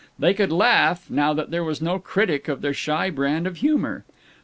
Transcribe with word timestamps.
They 0.17 0.33
could 0.33 0.51
laugh, 0.51 1.11
now 1.11 1.31
that 1.35 1.51
there 1.51 1.63
was 1.63 1.79
no 1.79 1.99
critic 1.99 2.47
of 2.47 2.61
their 2.61 2.73
shy 2.73 3.11
brand 3.11 3.45
of 3.45 3.57
humor. 3.57 4.03